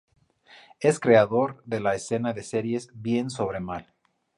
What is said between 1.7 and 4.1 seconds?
la escena de series "Bien sobre mal".